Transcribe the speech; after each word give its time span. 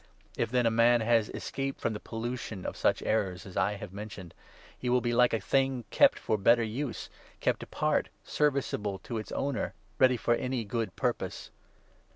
If, 0.35 0.49
then, 0.49 0.65
a 0.65 0.71
man 0.71 1.01
has 1.01 1.29
escaped 1.29 1.79
from 1.79 1.91
21 1.93 1.93
the 1.93 1.99
pollution 2.09 2.65
of 2.65 2.75
such 2.75 3.03
errors 3.03 3.45
as 3.45 3.55
I 3.55 3.73
have 3.73 3.93
mentioned, 3.93 4.33
he 4.75 4.89
will 4.89 4.99
be 4.99 5.13
like 5.13 5.31
a 5.31 5.39
thing 5.39 5.85
kept 5.91 6.17
for 6.17 6.39
better 6.39 6.63
use, 6.63 7.11
set 7.39 7.61
apart, 7.61 8.09
serviceable 8.23 8.97
to 8.97 9.19
its 9.19 9.31
owner, 9.33 9.75
ready 9.99 10.17
for 10.17 10.33
any 10.33 10.63
good 10.63 10.95
purpose. 10.95 11.51